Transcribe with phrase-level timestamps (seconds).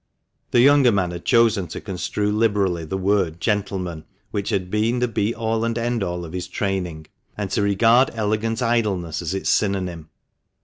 [0.49, 5.07] The younger man had chosen to construe liberally the word" gentleman," which had been the
[5.07, 7.05] be all and end all of his training,
[7.37, 10.09] and to regard elegant idleness as its synonym.